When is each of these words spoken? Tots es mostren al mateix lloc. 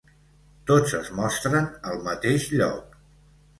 Tots 0.71 0.95
es 0.99 1.11
mostren 1.19 1.69
al 1.93 2.03
mateix 2.09 2.51
lloc. 2.57 3.01